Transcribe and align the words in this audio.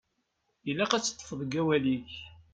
Ilaq 0.69 0.91
ad 0.93 1.03
teṭṭfeḍ 1.03 1.39
deg 1.43 1.51
wawal-ik. 1.63 2.11